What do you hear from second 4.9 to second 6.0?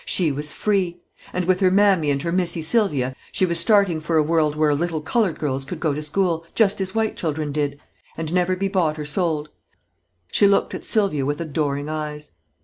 colored girls could go